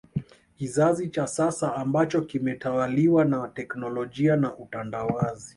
[0.57, 5.49] Kizazi cha sasa ambacho kimetawaliwa na teknolojia na utandawazi